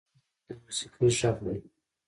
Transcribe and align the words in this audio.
هېواد 0.45 0.57
د 0.59 0.63
موسیقۍ 0.63 1.05
غږ 1.21 1.37
دی. 1.45 1.59